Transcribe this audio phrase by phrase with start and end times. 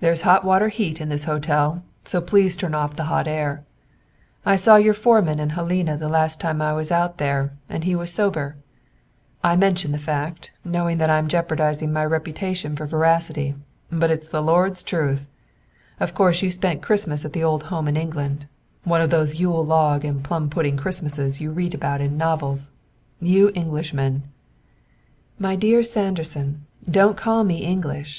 [0.00, 3.64] "There's hot water heat in this hotel, so please turn off the hot air.
[4.44, 7.94] I saw your foreman in Helena the last time I was out there, and he
[7.94, 8.56] was sober.
[9.42, 13.54] I mention the fact, knowing that I'm jeopardizing my reputation for veracity,
[13.90, 15.26] but it's the Lord's truth.
[15.98, 18.48] Of course you spent Christmas at the old home in England
[18.84, 22.72] one of those yule log and plum pudding Christmases you read of in novels.
[23.18, 24.24] You Englishmen"
[25.38, 28.06] "My dear Sanderson, don't call me English!